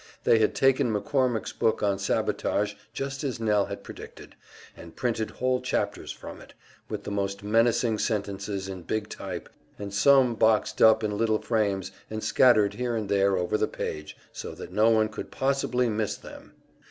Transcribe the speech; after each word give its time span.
They 0.23 0.39
had 0.39 0.55
taken 0.55 0.91
McCormick's 0.91 1.53
book 1.53 1.83
on 1.83 1.99
Sabotage, 1.99 2.73
just 2.91 3.23
as 3.23 3.39
Nell 3.39 3.65
had 3.67 3.83
predicted, 3.83 4.33
and 4.75 4.95
printed 4.95 5.29
whole 5.29 5.61
chapters 5.61 6.11
from 6.11 6.41
it, 6.41 6.55
with 6.89 7.03
the 7.03 7.11
most 7.11 7.43
menacing 7.43 7.99
sentences 7.99 8.67
in 8.67 8.81
big 8.81 9.09
type, 9.09 9.47
and 9.77 9.93
some 9.93 10.33
boxed 10.33 10.81
up 10.81 11.03
in 11.03 11.15
little 11.19 11.39
frames 11.39 11.91
and 12.09 12.23
scattered 12.23 12.73
here 12.73 12.95
and 12.95 13.09
there 13.09 13.37
over 13.37 13.59
the 13.59 13.67
page 13.67 14.17
so 14.31 14.55
that 14.55 14.71
no 14.73 14.89
one 14.89 15.07
could 15.07 15.29
possibly 15.29 15.87
miss 15.87 16.15
them. 16.15 16.53